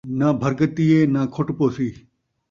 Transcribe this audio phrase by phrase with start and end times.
[0.19, 1.89] ناں بھر گھتی ہے، ناں کھٹ پوسی